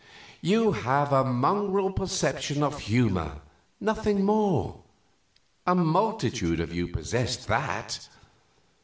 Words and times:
You 0.41 0.71
have 0.71 1.13
a 1.13 1.23
mongrel 1.23 1.91
perception 1.91 2.63
of 2.63 2.79
humor, 2.79 3.39
nothing 3.79 4.23
more; 4.25 4.81
a 5.67 5.75
multitude 5.75 6.59
of 6.59 6.73
you 6.73 6.87
possess 6.87 7.37
that. 7.45 8.07